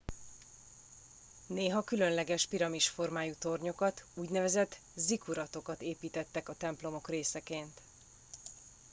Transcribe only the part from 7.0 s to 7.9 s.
részeként